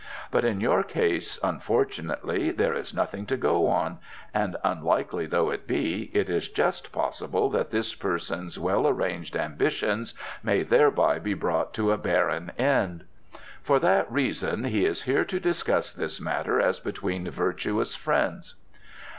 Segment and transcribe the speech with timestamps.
[0.31, 3.99] But in your case, unfortunately, there is nothing to go on,
[4.33, 10.15] and, unlikely though it be, it is just possible that this person's well arranged ambitions
[10.41, 13.03] may thereby be brought to a barren end.
[13.61, 18.55] For that reason he is here to discuss this matter as between virtuous friends."